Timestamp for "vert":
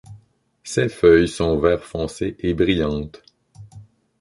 1.59-1.83